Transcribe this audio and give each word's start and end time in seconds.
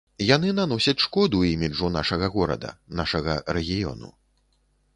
Яны 0.35 0.53
наносяць 0.59 1.03
шкоду 1.05 1.41
іміджу 1.49 1.91
нашага 1.97 2.31
горада, 2.37 2.73
нашага 3.01 3.37
рэгіёну. 3.59 4.13